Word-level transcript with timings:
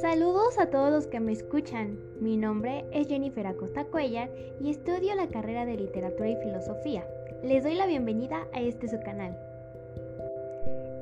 Saludos 0.00 0.58
a 0.58 0.70
todos 0.70 0.90
los 0.90 1.06
que 1.06 1.20
me 1.20 1.32
escuchan. 1.32 1.98
Mi 2.20 2.36
nombre 2.36 2.84
es 2.92 3.08
Jennifer 3.08 3.46
Acosta 3.46 3.84
Cuellar 3.84 4.30
y 4.60 4.70
estudio 4.70 5.14
la 5.14 5.28
carrera 5.28 5.64
de 5.64 5.76
Literatura 5.76 6.28
y 6.28 6.36
Filosofía. 6.36 7.06
Les 7.42 7.62
doy 7.62 7.74
la 7.74 7.86
bienvenida 7.86 8.46
a 8.52 8.60
este 8.60 8.88
su 8.88 9.00
canal. 9.00 9.38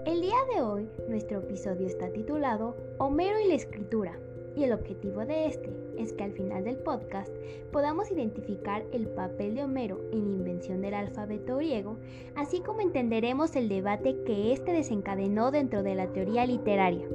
El 0.07 0.21
día 0.21 0.37
de 0.55 0.63
hoy, 0.63 0.89
nuestro 1.09 1.41
episodio 1.41 1.87
está 1.87 2.11
titulado 2.11 2.77
Homero 2.99 3.41
y 3.41 3.49
la 3.49 3.55
escritura, 3.55 4.19
y 4.57 4.65
el 4.65 4.73
objetivo 4.73 5.27
de 5.27 5.47
este 5.47 5.71
es 5.99 6.13
que 6.13 6.25
al 6.25 6.33
final 6.33 6.65
del 6.65 6.77
podcast 6.77 7.33
podamos 7.73 8.11
identificar 8.11 8.85
el 8.93 9.09
papel 9.09 9.55
de 9.55 9.65
Homero 9.65 10.01
en 10.13 10.25
la 10.25 10.37
invención 10.37 10.81
del 10.81 10.95
alfabeto 10.95 11.57
griego, 11.57 11.99
así 12.35 12.61
como 12.61 12.81
entenderemos 12.81 13.57
el 13.57 13.69
debate 13.69 14.17
que 14.25 14.53
éste 14.53 14.73
desencadenó 14.73 15.51
dentro 15.51 15.83
de 15.83 15.95
la 15.95 16.09
teoría 16.13 16.47
literaria. 16.47 17.07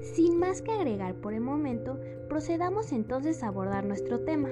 Sin 0.00 0.38
más 0.38 0.62
que 0.62 0.70
agregar 0.70 1.14
por 1.16 1.34
el 1.34 1.40
momento, 1.40 1.98
procedamos 2.28 2.92
entonces 2.92 3.42
a 3.42 3.48
abordar 3.48 3.84
nuestro 3.84 4.20
tema, 4.20 4.50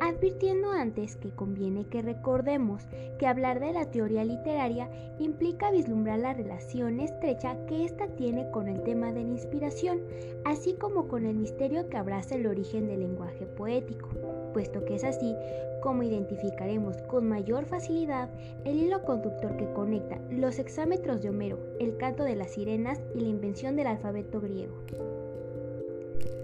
advirtiendo 0.00 0.72
antes 0.72 1.16
que 1.16 1.30
conviene 1.30 1.86
que 1.86 2.02
recordemos 2.02 2.82
que 3.18 3.26
hablar 3.26 3.60
de 3.60 3.72
la 3.72 3.90
teoría 3.90 4.24
literaria 4.24 4.90
implica 5.18 5.70
vislumbrar 5.70 6.18
la 6.18 6.34
relación 6.34 6.98
estrecha 6.98 7.56
que 7.66 7.84
ésta 7.84 8.08
tiene 8.16 8.50
con 8.50 8.68
el 8.68 8.82
tema 8.82 9.12
de 9.12 9.22
la 9.22 9.30
inspiración, 9.30 10.00
así 10.44 10.74
como 10.74 11.06
con 11.06 11.24
el 11.24 11.36
misterio 11.36 11.88
que 11.88 11.96
abraza 11.96 12.34
el 12.34 12.46
origen 12.46 12.88
del 12.88 13.00
lenguaje 13.00 13.46
poético, 13.46 14.08
puesto 14.52 14.84
que 14.84 14.96
es 14.96 15.04
así 15.04 15.36
como 15.82 16.02
identificaremos 16.02 16.96
con 17.02 17.28
mayor 17.28 17.64
facilidad 17.66 18.28
el 18.64 18.78
hilo 18.78 19.02
conductor 19.04 19.56
que 19.56 19.72
conecta 19.72 20.18
los 20.30 20.58
hexámetros 20.58 21.22
de 21.22 21.30
Homero, 21.30 21.58
el 21.78 21.96
canto 21.96 22.24
de 22.24 22.36
las 22.36 22.52
sirenas 22.52 23.00
y 23.14 23.20
la 23.20 23.28
invención 23.28 23.76
del 23.76 23.86
alfabeto 23.86 24.40
griego. 24.40 24.74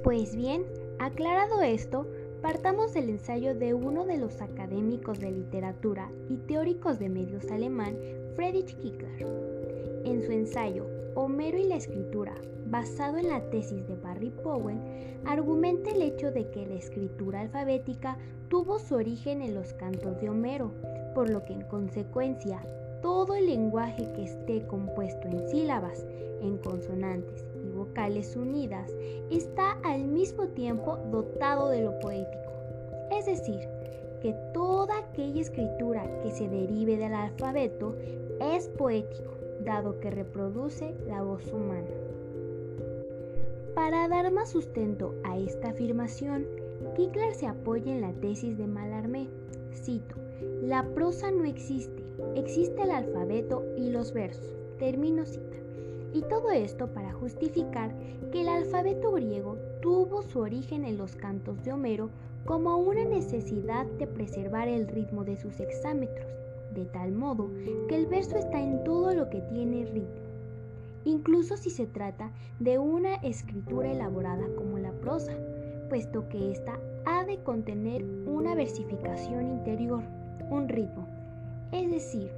Pues 0.02 0.36
bien, 0.36 0.62
aclarado 1.00 1.60
esto, 1.60 2.06
partamos 2.41 2.94
del 2.94 3.10
ensayo 3.10 3.56
de 3.56 3.74
uno 3.74 4.06
de 4.06 4.16
los 4.16 4.41
académicos 4.41 5.18
de 5.18 5.32
literatura 5.32 6.08
y 6.28 6.36
teóricos 6.36 7.00
de 7.00 7.08
medios 7.08 7.50
alemán, 7.50 7.96
Friedrich 8.36 8.76
Kickler. 8.76 9.26
En 10.04 10.22
su 10.22 10.30
ensayo 10.30 10.86
Homero 11.16 11.58
y 11.58 11.64
la 11.64 11.74
escritura, 11.74 12.32
basado 12.66 13.19
en 13.19 13.28
la 13.28 13.50
tesis 13.50 13.88
de 13.88 13.96
Barry 13.96 14.30
Powell, 14.30 14.78
argumenta 15.24 15.91
el 15.91 16.02
hecho 16.02 16.30
de 16.30 16.48
que 16.50 16.64
la 16.64 16.76
escritura 16.76 17.41
alfabética 17.41 18.16
tuvo 18.48 18.78
su 18.78 18.94
origen 18.94 19.42
en 19.42 19.56
los 19.56 19.72
cantos 19.74 20.20
de 20.20 20.30
Homero, 20.30 20.70
por 21.12 21.28
lo 21.28 21.44
que 21.44 21.54
en 21.54 21.62
consecuencia 21.62 22.62
todo 23.02 23.34
el 23.34 23.46
lenguaje 23.46 24.12
que 24.14 24.22
esté 24.22 24.64
compuesto 24.69 25.26
en 25.26 25.48
sílabas, 25.48 26.06
en 26.41 26.56
consonantes 26.58 27.44
vocales 27.78 28.36
unidas 28.36 28.90
está 29.30 29.72
al 29.84 30.04
mismo 30.04 30.48
tiempo 30.48 30.98
dotado 31.10 31.68
de 31.68 31.82
lo 31.82 31.98
poético. 32.00 32.52
Es 33.10 33.26
decir, 33.26 33.68
que 34.20 34.34
toda 34.52 34.98
aquella 34.98 35.40
escritura 35.40 36.04
que 36.22 36.30
se 36.30 36.48
derive 36.48 36.96
del 36.96 37.14
alfabeto 37.14 37.96
es 38.40 38.68
poético, 38.68 39.34
dado 39.64 40.00
que 40.00 40.10
reproduce 40.10 40.94
la 41.06 41.22
voz 41.22 41.50
humana. 41.52 41.88
Para 43.74 44.08
dar 44.08 44.30
más 44.32 44.50
sustento 44.50 45.14
a 45.22 45.38
esta 45.38 45.68
afirmación, 45.68 46.46
Kickler 46.96 47.34
se 47.34 47.46
apoya 47.46 47.92
en 47.92 48.00
la 48.00 48.12
tesis 48.12 48.58
de 48.58 48.66
Mallarmé. 48.66 49.28
Cito, 49.72 50.16
la 50.62 50.84
prosa 50.94 51.30
no 51.30 51.44
existe, 51.44 52.02
existe 52.34 52.82
el 52.82 52.90
alfabeto 52.90 53.64
y 53.76 53.90
los 53.90 54.12
versos. 54.12 54.56
Termino 54.78 55.24
cita. 55.24 55.57
Y 56.12 56.22
todo 56.22 56.50
esto 56.50 56.88
para 56.88 57.12
justificar 57.12 57.92
que 58.32 58.40
el 58.40 58.48
alfabeto 58.48 59.12
griego 59.12 59.56
tuvo 59.80 60.22
su 60.22 60.40
origen 60.40 60.84
en 60.84 60.96
los 60.96 61.16
cantos 61.16 61.62
de 61.64 61.72
Homero 61.72 62.10
como 62.44 62.78
una 62.78 63.04
necesidad 63.04 63.84
de 63.98 64.06
preservar 64.06 64.68
el 64.68 64.88
ritmo 64.88 65.24
de 65.24 65.36
sus 65.36 65.60
hexámetros, 65.60 66.26
de 66.74 66.86
tal 66.86 67.12
modo 67.12 67.50
que 67.88 67.97
el 67.97 68.06
verso 68.06 68.36
está 68.36 68.60
en 68.60 68.82
todo 68.84 69.14
lo 69.14 69.28
que 69.28 69.41
tiene 69.52 69.84
ritmo, 69.84 70.22
incluso 71.04 71.56
si 71.56 71.70
se 71.70 71.86
trata 71.86 72.30
de 72.58 72.78
una 72.78 73.16
escritura 73.16 73.92
elaborada 73.92 74.47
como 74.56 74.78
la 74.78 74.92
prosa, 74.92 75.32
puesto 75.88 76.28
que 76.28 76.52
ésta 76.52 76.78
ha 77.04 77.24
de 77.24 77.38
contener 77.42 78.04
una 78.26 78.54
versificación 78.54 79.48
interior, 79.48 80.02
un 80.50 80.68
ritmo, 80.68 81.06
es 81.72 81.91
decir, 81.91 82.30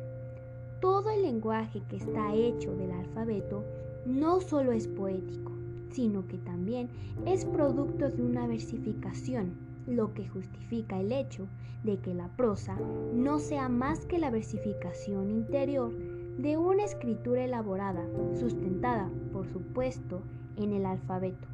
todo 0.80 1.10
el 1.10 1.22
lenguaje 1.22 1.82
que 1.88 1.96
está 1.96 2.34
hecho 2.34 2.74
del 2.74 2.90
alfabeto 2.92 3.64
no 4.06 4.40
solo 4.40 4.72
es 4.72 4.88
poético, 4.88 5.52
sino 5.90 6.26
que 6.26 6.38
también 6.38 6.88
es 7.26 7.44
producto 7.44 8.10
de 8.10 8.22
una 8.22 8.46
versificación, 8.46 9.52
lo 9.86 10.14
que 10.14 10.28
justifica 10.28 11.00
el 11.00 11.12
hecho 11.12 11.46
de 11.84 11.98
que 11.98 12.14
la 12.14 12.28
prosa 12.28 12.78
no 13.14 13.38
sea 13.38 13.68
más 13.68 14.06
que 14.06 14.18
la 14.18 14.30
versificación 14.30 15.30
interior 15.30 15.92
de 16.38 16.56
una 16.56 16.84
escritura 16.84 17.44
elaborada, 17.44 18.06
sustentada, 18.38 19.10
por 19.32 19.46
supuesto, 19.46 20.22
en 20.56 20.72
el 20.72 20.86
alfabeto. 20.86 21.48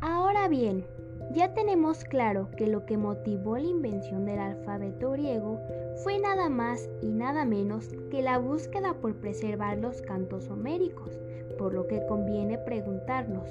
Ahora 0.00 0.48
bien, 0.48 0.84
ya 1.34 1.52
tenemos 1.52 2.04
claro 2.04 2.48
que 2.56 2.66
lo 2.66 2.86
que 2.86 2.96
motivó 2.96 3.56
la 3.56 3.66
invención 3.66 4.24
del 4.24 4.38
alfabeto 4.38 5.10
griego 5.12 5.60
fue 6.02 6.18
nada 6.18 6.48
más 6.48 6.88
y 7.02 7.08
nada 7.08 7.44
menos 7.44 7.88
que 8.10 8.22
la 8.22 8.38
búsqueda 8.38 8.94
por 8.94 9.14
preservar 9.16 9.78
los 9.78 10.00
cantos 10.02 10.48
homéricos, 10.48 11.18
por 11.58 11.74
lo 11.74 11.86
que 11.86 12.04
conviene 12.06 12.58
preguntarnos, 12.58 13.48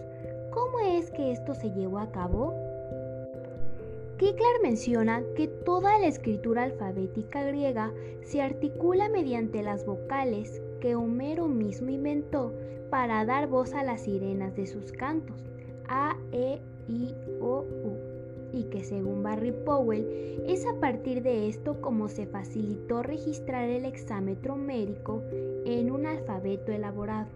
¿cómo 0.51 0.79
es 0.79 1.11
que 1.11 1.31
esto 1.31 1.53
se 1.53 1.71
llevó 1.71 1.99
a 1.99 2.11
cabo? 2.11 2.53
Kickler 4.17 4.61
menciona 4.63 5.21
que 5.35 5.47
toda 5.47 5.99
la 5.99 6.07
escritura 6.07 6.63
alfabética 6.63 7.43
griega 7.43 7.93
se 8.23 8.41
articula 8.41 9.09
mediante 9.09 9.61
las 9.61 9.85
vocales 9.85 10.59
que 10.81 10.95
Homero 10.95 11.47
mismo 11.47 11.91
inventó 11.91 12.51
para 12.89 13.23
dar 13.25 13.47
voz 13.47 13.73
a 13.73 13.83
las 13.83 14.01
sirenas 14.01 14.55
de 14.55 14.65
sus 14.65 14.91
cantos, 14.91 15.43
A, 15.87 16.17
E, 16.31 16.59
Y 16.87 18.63
que 18.71 18.83
según 18.83 19.23
Barry 19.23 19.51
Powell 19.51 20.43
es 20.47 20.65
a 20.65 20.79
partir 20.79 21.21
de 21.21 21.47
esto 21.47 21.79
como 21.81 22.07
se 22.07 22.25
facilitó 22.25 23.03
registrar 23.03 23.69
el 23.69 23.85
exámetro 23.85 24.53
homérico 24.53 25.21
en 25.65 25.91
un 25.91 26.05
alfabeto 26.05 26.71
elaborado. 26.71 27.29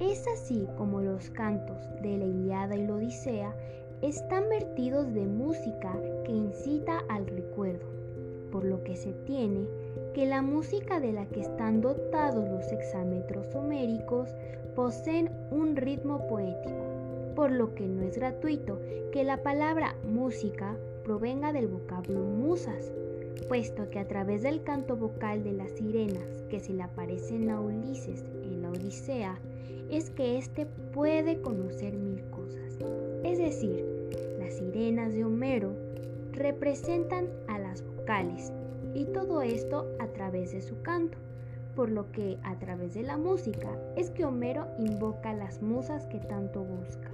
Es 0.00 0.26
así 0.28 0.66
como 0.76 1.00
los 1.00 1.30
cantos 1.30 1.78
de 2.02 2.18
la 2.18 2.24
Iliada 2.24 2.76
y 2.76 2.86
la 2.86 2.94
Odisea 2.94 3.54
están 4.02 4.48
vertidos 4.48 5.12
de 5.14 5.26
música 5.26 5.96
que 6.24 6.32
incita 6.32 6.98
al 7.08 7.26
recuerdo, 7.26 7.86
por 8.50 8.64
lo 8.64 8.82
que 8.84 8.96
se 8.96 9.12
tiene 9.24 9.66
que 10.14 10.26
la 10.26 10.42
música 10.42 11.00
de 11.00 11.12
la 11.12 11.26
que 11.26 11.40
están 11.40 11.80
dotados 11.80 12.48
los 12.48 12.70
hexámetros 12.70 13.54
homéricos 13.54 14.28
poseen 14.74 15.30
un 15.50 15.76
ritmo 15.76 16.26
poético, 16.28 16.93
por 17.34 17.50
lo 17.50 17.74
que 17.74 17.86
no 17.86 18.02
es 18.02 18.16
gratuito 18.16 18.80
que 19.12 19.24
la 19.24 19.42
palabra 19.42 19.96
música 20.04 20.76
provenga 21.04 21.52
del 21.52 21.68
vocablo 21.68 22.20
musas, 22.20 22.92
puesto 23.48 23.90
que 23.90 23.98
a 23.98 24.08
través 24.08 24.42
del 24.42 24.62
canto 24.62 24.96
vocal 24.96 25.44
de 25.44 25.52
las 25.52 25.70
sirenas 25.72 26.42
que 26.48 26.60
se 26.60 26.72
le 26.72 26.82
aparecen 26.82 27.50
a 27.50 27.60
Ulises 27.60 28.24
en 28.42 28.62
la 28.62 28.70
Odisea, 28.70 29.38
es 29.90 30.10
que 30.10 30.38
éste 30.38 30.66
puede 30.92 31.40
conocer 31.40 31.94
mil 31.94 32.22
cosas. 32.30 32.78
Es 33.22 33.38
decir, 33.38 33.84
las 34.38 34.54
sirenas 34.54 35.12
de 35.12 35.24
Homero 35.24 35.74
representan 36.32 37.28
a 37.48 37.58
las 37.58 37.84
vocales 37.84 38.52
y 38.94 39.04
todo 39.06 39.42
esto 39.42 39.86
a 39.98 40.06
través 40.08 40.52
de 40.52 40.62
su 40.62 40.80
canto, 40.82 41.18
por 41.74 41.90
lo 41.90 42.10
que 42.12 42.38
a 42.42 42.58
través 42.58 42.94
de 42.94 43.02
la 43.02 43.16
música 43.16 43.68
es 43.96 44.10
que 44.10 44.24
Homero 44.24 44.66
invoca 44.78 45.32
las 45.32 45.62
musas 45.62 46.06
que 46.06 46.18
tanto 46.18 46.62
busca. 46.62 47.10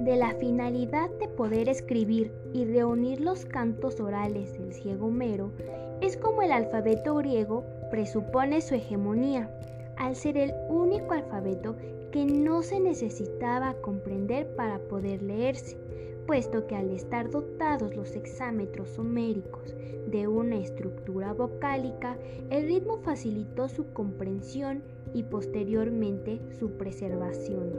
De 0.00 0.16
la 0.16 0.34
finalidad 0.34 1.08
de 1.20 1.28
poder 1.28 1.68
escribir 1.68 2.32
y 2.52 2.64
reunir 2.64 3.20
los 3.20 3.44
cantos 3.44 4.00
orales 4.00 4.52
del 4.58 4.72
ciego 4.72 5.06
Homero 5.06 5.52
es 6.00 6.16
como 6.16 6.42
el 6.42 6.52
alfabeto 6.52 7.14
griego 7.14 7.64
presupone 7.90 8.60
su 8.60 8.74
hegemonía, 8.74 9.50
al 9.96 10.16
ser 10.16 10.36
el 10.36 10.52
único 10.68 11.12
alfabeto 11.12 11.76
que 12.10 12.24
no 12.24 12.62
se 12.62 12.80
necesitaba 12.80 13.74
comprender 13.74 14.46
para 14.56 14.78
poder 14.78 15.22
leerse, 15.22 15.76
puesto 16.26 16.66
que 16.66 16.76
al 16.76 16.90
estar 16.90 17.30
dotados 17.30 17.94
los 17.94 18.14
hexámetros 18.16 18.98
homéricos 18.98 19.74
de 20.06 20.28
una 20.28 20.56
estructura 20.56 21.32
vocálica, 21.32 22.18
el 22.50 22.66
ritmo 22.66 22.98
facilitó 22.98 23.68
su 23.68 23.92
comprensión 23.92 24.82
y 25.12 25.22
posteriormente 25.22 26.40
su 26.58 26.72
preservación. 26.72 27.72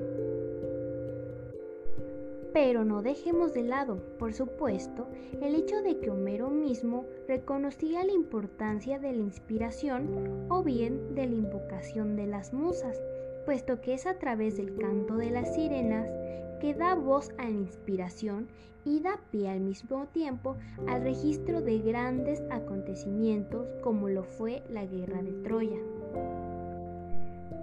Pero 2.53 2.85
no 2.85 3.01
dejemos 3.01 3.53
de 3.53 3.63
lado, 3.63 3.97
por 4.17 4.33
supuesto, 4.33 5.09
el 5.41 5.55
hecho 5.55 5.81
de 5.81 5.99
que 5.99 6.09
Homero 6.09 6.49
mismo 6.49 7.05
reconocía 7.27 8.05
la 8.05 8.13
importancia 8.13 8.97
de 8.97 9.11
la 9.11 9.23
inspiración 9.23 10.45
o 10.49 10.63
bien 10.63 11.15
de 11.15 11.25
la 11.25 11.35
invocación 11.35 12.15
de 12.15 12.27
las 12.27 12.53
musas, 12.53 12.97
puesto 13.45 13.81
que 13.81 13.93
es 13.93 14.05
a 14.05 14.17
través 14.19 14.57
del 14.57 14.75
canto 14.77 15.15
de 15.15 15.29
las 15.29 15.55
sirenas 15.55 16.09
que 16.59 16.73
da 16.73 16.95
voz 16.95 17.31
a 17.37 17.43
la 17.43 17.57
inspiración 17.57 18.47
y 18.85 18.99
da 18.99 19.19
pie 19.31 19.49
al 19.49 19.59
mismo 19.59 20.05
tiempo 20.07 20.57
al 20.87 21.01
registro 21.01 21.61
de 21.61 21.79
grandes 21.79 22.41
acontecimientos 22.51 23.67
como 23.81 24.09
lo 24.09 24.23
fue 24.23 24.63
la 24.69 24.85
guerra 24.85 25.21
de 25.21 25.31
Troya. 25.43 25.79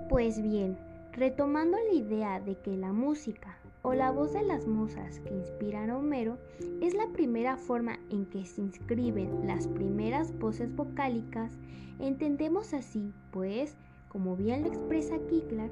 Pues 0.08 0.42
bien, 0.42 0.76
retomando 1.12 1.78
la 1.78 1.94
idea 1.94 2.40
de 2.40 2.56
que 2.56 2.76
la 2.76 2.92
música 2.92 3.56
o 3.82 3.94
la 3.94 4.10
voz 4.10 4.32
de 4.32 4.42
las 4.42 4.66
musas 4.66 5.20
que 5.20 5.34
inspiran 5.34 5.90
a 5.90 5.98
Homero 5.98 6.38
es 6.80 6.94
la 6.94 7.08
primera 7.08 7.56
forma 7.56 7.98
en 8.10 8.26
que 8.26 8.44
se 8.44 8.60
inscriben 8.60 9.46
las 9.46 9.66
primeras 9.66 10.36
voces 10.38 10.74
vocálicas, 10.74 11.52
entendemos 11.98 12.74
así, 12.74 13.12
pues, 13.32 13.76
como 14.12 14.36
bien 14.36 14.62
lo 14.62 14.68
expresa 14.68 15.16
Kiklar, 15.26 15.70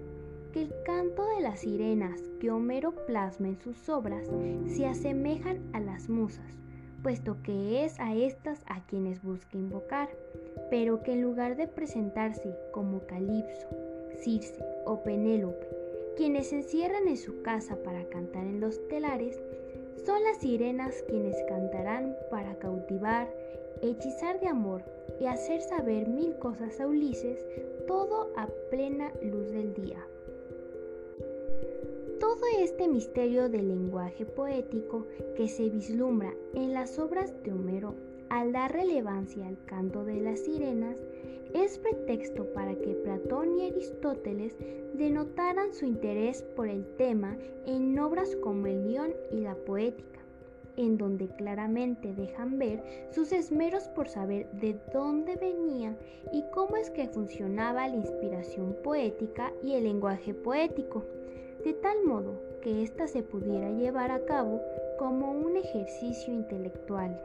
que 0.55 0.63
el 0.63 0.73
canto 0.85 1.23
de 1.37 1.43
las 1.43 1.61
sirenas 1.61 2.19
que 2.41 2.51
Homero 2.51 2.93
plasma 3.07 3.49
en 3.49 3.61
sus 3.61 3.87
obras 3.91 4.27
se 4.67 4.87
asemejan 4.87 5.61
a 5.75 5.81
las 5.81 6.09
musas, 6.09 6.57
puesto 7.03 7.37
que 7.43 7.85
es 7.85 8.01
a 8.01 8.17
estas 8.17 8.63
a 8.67 8.85
quienes 8.87 9.23
busca 9.23 9.59
invocar, 9.59 10.09
pero 10.71 11.03
que 11.03 11.13
en 11.13 11.23
lugar 11.23 11.57
de 11.57 11.69
presentarse 11.69 12.57
como 12.73 13.07
Calipso, 13.07 13.69
Circe 14.23 14.65
o 14.87 15.03
Penélope, 15.03 15.69
quienes 16.17 16.49
se 16.49 16.57
encierran 16.57 17.09
en 17.09 17.19
su 17.19 17.43
casa 17.43 17.77
para 17.85 18.09
cantar 18.09 18.45
en 18.45 18.61
los 18.61 18.89
telares, 18.89 19.39
son 20.07 20.25
las 20.25 20.39
sirenas 20.39 21.05
quienes 21.09 21.37
cantarán 21.47 22.17
para 22.31 22.55
cautivar, 22.57 23.31
hechizar 23.83 24.41
de 24.41 24.49
amor 24.49 24.83
y 25.21 25.27
hacer 25.27 25.61
saber 25.61 26.09
mil 26.09 26.37
cosas 26.39 26.81
a 26.81 26.87
Ulises, 26.87 27.45
todo 27.91 28.31
a 28.37 28.47
plena 28.71 29.13
luz 29.21 29.51
del 29.51 29.75
día. 29.75 29.99
Todo 32.21 32.47
este 32.61 32.87
misterio 32.87 33.49
del 33.49 33.67
lenguaje 33.67 34.25
poético 34.25 35.09
que 35.35 35.49
se 35.49 35.69
vislumbra 35.71 36.33
en 36.55 36.73
las 36.73 37.01
obras 37.01 37.35
de 37.43 37.53
Homero 37.53 37.97
al 38.29 38.53
dar 38.53 38.73
relevancia 38.73 39.45
al 39.49 39.59
canto 39.65 40.05
de 40.05 40.21
las 40.21 40.39
sirenas 40.39 41.03
es 41.53 41.79
pretexto 41.79 42.45
para 42.53 42.77
que 42.77 42.95
Platón 42.95 43.59
y 43.59 43.67
Aristóteles 43.67 44.57
denotaran 44.95 45.75
su 45.75 45.85
interés 45.85 46.45
por 46.55 46.69
el 46.69 46.87
tema 46.97 47.37
en 47.67 47.99
obras 47.99 48.37
como 48.37 48.69
el 48.69 48.85
guion 48.85 49.13
y 49.33 49.41
la 49.41 49.57
poética, 49.57 50.20
en 50.81 50.99
donde 50.99 51.29
claramente 51.29 52.15
dejan 52.15 52.59
ver 52.59 52.83
sus 53.11 53.33
esmeros 53.33 53.89
por 53.89 54.09
saber 54.09 54.51
de 54.53 54.79
dónde 54.93 55.37
venía 55.37 55.97
y 56.33 56.45
cómo 56.53 56.77
es 56.77 56.91
que 56.91 57.09
funcionaba 57.09 57.89
la 57.89 57.97
inspiración 57.97 58.77
poética 58.83 59.53
y 59.63 59.75
el 59.75 59.85
lenguaje 59.85 60.35
poético 60.35 61.05
de 61.65 61.75
tal 61.75 62.05
modo 62.05 62.41
que 62.63 62.83
ésta 62.83 63.07
se 63.07 63.23
pudiera 63.23 63.71
llevar 63.71 64.11
a 64.11 64.25
cabo 64.25 64.61
como 64.99 65.33
un 65.33 65.57
ejercicio 65.57 66.33
intelectual. 66.33 67.21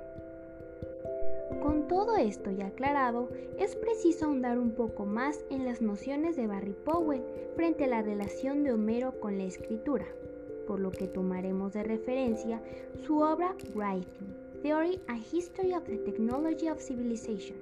Con 1.62 1.88
todo 1.88 2.18
esto 2.18 2.52
ya 2.52 2.68
aclarado, 2.68 3.30
es 3.60 3.75
preciso 3.75 4.25
ahondar 4.25 4.57
un 4.57 4.72
poco 4.72 5.06
más 5.06 5.40
en 5.50 5.66
las 5.66 5.81
nociones 5.81 6.36
de 6.36 6.48
Barry 6.48 6.74
Powell 6.74 7.24
frente 7.56 7.86
a 7.86 7.88
la 7.88 8.02
relación 8.02 8.63
de 8.63 8.74
Homero 8.74 9.19
con 9.19 9.38
la 9.38 9.46
escritura, 9.46 10.06
por 10.66 10.80
lo 10.80 10.92
que 10.92 11.08
tomaremos 11.08 11.74
de 11.74 11.84
referencia 11.84 12.62
su 13.06 13.20
obra 13.20 13.56
Writing, 13.74 14.46
Theory 14.62 15.00
and 15.08 15.24
History 15.32 15.74
of 15.74 15.84
the 15.86 15.98
Technology 15.98 16.70
of 16.70 16.82
Civilization, 16.82 17.58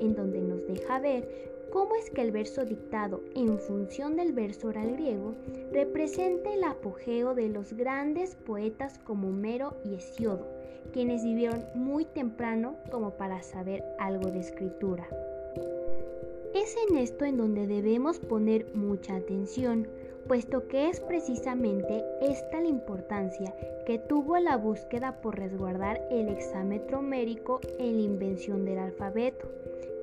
en 0.00 0.14
donde 0.14 0.40
nos 0.40 0.66
deja 0.66 0.98
ver 0.98 1.26
cómo 1.72 1.96
es 1.96 2.10
que 2.10 2.20
el 2.20 2.30
verso 2.30 2.64
dictado 2.64 3.20
en 3.34 3.58
función 3.58 4.16
del 4.16 4.32
verso 4.32 4.68
oral 4.68 4.92
griego 4.92 5.34
representa 5.72 6.52
el 6.52 6.62
apogeo 6.64 7.34
de 7.34 7.48
los 7.48 7.72
grandes 7.72 8.36
poetas 8.36 8.98
como 8.98 9.28
Homero 9.28 9.76
y 9.84 9.94
Hesiodo, 9.94 10.46
quienes 10.92 11.24
vivieron 11.24 11.64
muy 11.74 12.04
temprano 12.04 12.76
como 12.90 13.12
para 13.12 13.42
saber 13.42 13.82
algo 13.98 14.30
de 14.30 14.38
escritura. 14.40 15.08
Es 16.54 16.76
en 16.88 16.98
esto 16.98 17.24
en 17.24 17.36
donde 17.36 17.66
debemos 17.66 18.20
poner 18.20 18.66
mucha 18.74 19.16
atención, 19.16 19.88
puesto 20.24 20.68
que 20.68 20.88
es 20.88 21.00
precisamente 21.00 22.04
esta 22.20 22.60
la 22.60 22.68
importancia 22.68 23.54
que 23.86 23.98
tuvo 23.98 24.38
la 24.38 24.56
búsqueda 24.56 25.20
por 25.20 25.38
resguardar 25.38 26.00
el 26.10 26.28
exámetro 26.28 27.02
mérico 27.02 27.60
en 27.78 27.96
la 27.96 28.02
invención 28.02 28.64
del 28.64 28.78
alfabeto 28.78 29.48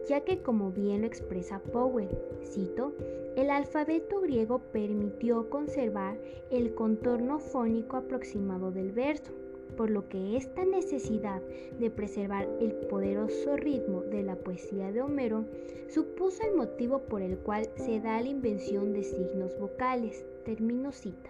ya 0.07 0.21
que 0.21 0.41
como 0.41 0.71
bien 0.71 1.01
lo 1.01 1.07
expresa 1.07 1.59
Powell, 1.71 2.09
cito, 2.43 2.93
el 3.35 3.49
alfabeto 3.49 4.19
griego 4.21 4.59
permitió 4.71 5.49
conservar 5.49 6.17
el 6.49 6.73
contorno 6.73 7.39
fónico 7.39 7.97
aproximado 7.97 8.71
del 8.71 8.91
verso, 8.91 9.31
por 9.71 9.89
lo 9.89 10.07
que 10.07 10.37
esta 10.37 10.65
necesidad 10.65 11.41
de 11.79 11.89
preservar 11.89 12.47
el 12.59 12.73
poderoso 12.73 13.57
ritmo 13.57 14.01
de 14.01 14.23
la 14.23 14.35
poesía 14.35 14.91
de 14.91 15.01
Homero 15.01 15.45
supuso 15.89 16.43
el 16.43 16.55
motivo 16.55 16.99
por 16.99 17.21
el 17.21 17.37
cual 17.37 17.67
se 17.75 17.99
da 17.99 18.21
la 18.21 18.29
invención 18.29 18.93
de 18.93 19.03
signos 19.03 19.57
vocales, 19.59 20.25
término 20.45 20.91
cita. 20.91 21.29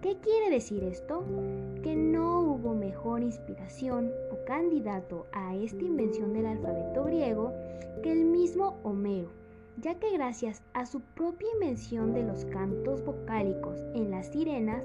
¿Qué 0.00 0.16
quiere 0.20 0.50
decir 0.50 0.82
esto? 0.82 1.24
Que 1.82 1.94
no 1.94 2.40
hubo 2.40 2.74
mejor 2.74 3.22
inspiración 3.22 4.10
o 4.32 4.44
candidato 4.44 5.26
a 5.32 5.54
esta 5.54 5.84
invención 5.84 6.32
del 6.32 6.46
alfabeto 6.46 7.04
griego 7.04 7.52
que 8.02 8.10
el 8.10 8.24
mismo 8.24 8.80
Homero, 8.82 9.30
ya 9.78 9.98
que 9.98 10.12
gracias 10.12 10.62
a 10.74 10.86
su 10.86 11.00
propia 11.00 11.48
invención 11.54 12.12
de 12.12 12.22
los 12.22 12.44
cantos 12.46 13.04
vocálicos 13.04 13.78
en 13.94 14.10
las 14.10 14.28
sirenas, 14.28 14.84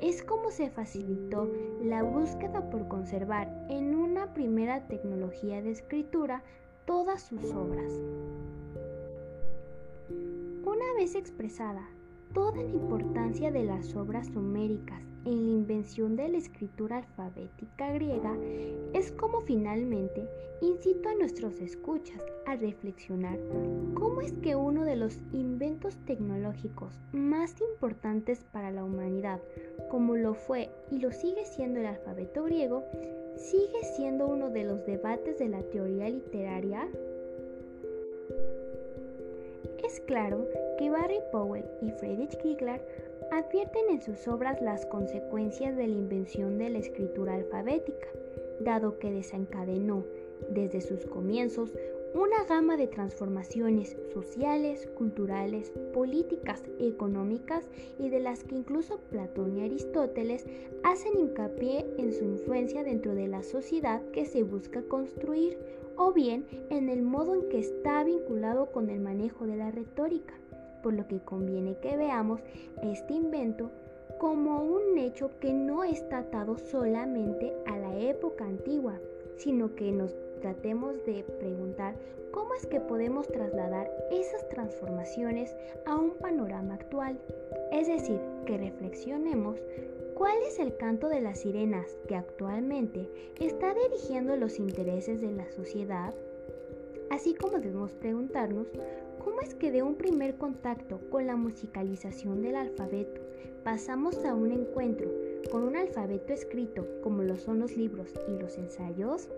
es 0.00 0.22
como 0.22 0.50
se 0.50 0.70
facilitó 0.70 1.50
la 1.82 2.02
búsqueda 2.02 2.70
por 2.70 2.86
conservar 2.88 3.48
en 3.68 3.94
una 3.96 4.32
primera 4.32 4.86
tecnología 4.86 5.60
de 5.60 5.72
escritura 5.72 6.42
todas 6.84 7.22
sus 7.22 7.52
obras. 7.52 7.92
Una 10.64 10.94
vez 10.96 11.14
expresada 11.14 11.88
toda 12.32 12.62
la 12.62 12.70
importancia 12.70 13.50
de 13.50 13.64
las 13.64 13.96
obras 13.96 14.28
suméricas 14.28 15.07
en 15.24 15.46
la 15.46 15.52
invención 15.52 16.16
de 16.16 16.28
la 16.28 16.38
escritura 16.38 16.98
alfabética 16.98 17.92
griega 17.92 18.36
es 18.94 19.12
como 19.12 19.40
finalmente 19.42 20.28
incito 20.60 21.08
a 21.08 21.14
nuestros 21.14 21.60
escuchas 21.60 22.22
a 22.46 22.56
reflexionar 22.56 23.38
cómo 23.94 24.20
es 24.20 24.32
que 24.34 24.56
uno 24.56 24.84
de 24.84 24.96
los 24.96 25.18
inventos 25.32 25.96
tecnológicos 26.06 26.98
más 27.12 27.60
importantes 27.60 28.44
para 28.52 28.70
la 28.70 28.84
humanidad, 28.84 29.40
como 29.90 30.16
lo 30.16 30.34
fue 30.34 30.70
y 30.90 30.98
lo 30.98 31.12
sigue 31.12 31.44
siendo 31.44 31.80
el 31.80 31.86
alfabeto 31.86 32.44
griego, 32.44 32.84
sigue 33.36 33.84
siendo 33.96 34.26
uno 34.26 34.50
de 34.50 34.64
los 34.64 34.84
debates 34.86 35.38
de 35.38 35.48
la 35.48 35.62
teoría 35.62 36.08
literaria 36.08 36.88
es 39.88 40.00
claro 40.00 40.46
que 40.76 40.90
Barry 40.90 41.20
Powell 41.32 41.64
y 41.80 41.90
Friedrich 41.92 42.36
Kiegler 42.42 42.80
advierten 43.30 43.90
en 43.90 44.00
sus 44.00 44.26
obras 44.28 44.60
las 44.60 44.86
consecuencias 44.86 45.76
de 45.76 45.86
la 45.86 45.94
invención 45.94 46.58
de 46.58 46.70
la 46.70 46.78
escritura 46.78 47.34
alfabética, 47.34 48.08
dado 48.60 48.98
que 48.98 49.10
desencadenó 49.10 50.04
desde 50.50 50.80
sus 50.80 51.04
comienzos 51.06 51.72
una 52.14 52.44
gama 52.44 52.76
de 52.76 52.86
transformaciones 52.86 53.96
sociales, 54.12 54.86
culturales, 54.96 55.70
políticas, 55.92 56.62
económicas 56.78 57.68
y 57.98 58.08
de 58.08 58.20
las 58.20 58.44
que 58.44 58.54
incluso 58.54 58.98
Platón 59.10 59.58
y 59.58 59.62
Aristóteles 59.62 60.46
hacen 60.84 61.18
hincapié 61.18 61.86
en 61.98 62.12
su 62.12 62.24
influencia 62.24 62.82
dentro 62.82 63.14
de 63.14 63.28
la 63.28 63.42
sociedad 63.42 64.02
que 64.12 64.24
se 64.24 64.42
busca 64.42 64.82
construir 64.82 65.58
o 65.96 66.12
bien 66.12 66.46
en 66.70 66.88
el 66.88 67.02
modo 67.02 67.34
en 67.34 67.48
que 67.50 67.58
está 67.58 68.02
vinculado 68.04 68.66
con 68.66 68.88
el 68.88 69.00
manejo 69.00 69.46
de 69.46 69.56
la 69.56 69.70
retórica, 69.70 70.34
por 70.82 70.94
lo 70.94 71.06
que 71.06 71.20
conviene 71.20 71.76
que 71.78 71.96
veamos 71.96 72.40
este 72.82 73.14
invento 73.14 73.70
como 74.18 74.64
un 74.64 74.98
hecho 74.98 75.30
que 75.40 75.52
no 75.52 75.84
está 75.84 76.18
atado 76.18 76.58
solamente 76.58 77.52
a 77.66 77.76
la 77.76 77.96
época 77.98 78.44
antigua, 78.44 78.98
sino 79.36 79.74
que 79.74 79.92
nos 79.92 80.14
tratemos 80.40 81.04
de 81.04 81.22
preguntar 81.38 81.94
cómo 82.32 82.54
es 82.54 82.66
que 82.66 82.80
podemos 82.80 83.28
trasladar 83.28 83.90
esas 84.10 84.48
transformaciones 84.48 85.54
a 85.86 85.96
un 85.96 86.14
panorama 86.14 86.74
actual, 86.74 87.18
es 87.72 87.86
decir, 87.86 88.20
que 88.44 88.58
reflexionemos 88.58 89.60
¿Cuál 90.18 90.42
es 90.48 90.58
el 90.58 90.76
canto 90.76 91.08
de 91.08 91.20
las 91.20 91.38
sirenas 91.38 91.96
que 92.08 92.16
actualmente 92.16 93.08
está 93.38 93.72
dirigiendo 93.72 94.34
los 94.34 94.58
intereses 94.58 95.20
de 95.20 95.30
la 95.30 95.48
sociedad? 95.52 96.12
Así 97.10 97.34
como 97.34 97.58
debemos 97.58 97.92
preguntarnos 97.92 98.68
cómo 99.18 99.40
es 99.40 99.54
que 99.54 99.70
de 99.70 99.82
un 99.82 99.94
primer 99.94 100.36
contacto 100.36 101.00
con 101.10 101.26
la 101.26 101.36
musicalización 101.36 102.42
del 102.42 102.56
alfabeto 102.56 103.20
pasamos 103.64 104.24
a 104.24 104.34
un 104.34 104.52
encuentro 104.52 105.10
con 105.50 105.62
un 105.62 105.76
alfabeto 105.76 106.32
escrito 106.32 106.86
como 107.02 107.22
lo 107.22 107.36
son 107.36 107.60
los 107.60 107.76
libros 107.76 108.14
y 108.28 108.40
los 108.40 108.58
ensayos? 108.58 109.28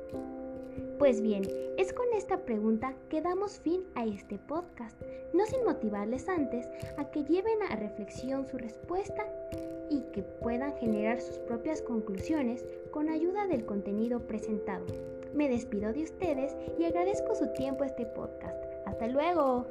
Pues 0.98 1.20
bien, 1.20 1.42
es 1.78 1.92
con 1.92 2.06
esta 2.14 2.44
pregunta 2.44 2.94
que 3.08 3.22
damos 3.22 3.58
fin 3.58 3.84
a 3.94 4.04
este 4.04 4.38
podcast, 4.38 5.00
no 5.32 5.46
sin 5.46 5.64
motivarles 5.64 6.28
antes 6.28 6.68
a 6.98 7.10
que 7.10 7.24
lleven 7.24 7.62
a 7.68 7.76
reflexión 7.76 8.46
su 8.46 8.58
respuesta 8.58 9.26
y 9.90 10.02
que 10.12 10.22
puedan 10.22 10.74
generar 10.76 11.20
sus 11.20 11.38
propias 11.38 11.82
conclusiones 11.82 12.64
con 12.90 13.08
ayuda 13.08 13.46
del 13.46 13.64
contenido 13.64 14.20
presentado. 14.26 14.84
Me 15.34 15.48
despido 15.48 15.92
de 15.92 16.04
ustedes 16.04 16.56
y 16.78 16.84
agradezco 16.84 17.34
su 17.34 17.52
tiempo 17.52 17.84
a 17.84 17.86
este 17.86 18.06
podcast. 18.06 18.64
Hasta 18.86 19.06
luego. 19.06 19.66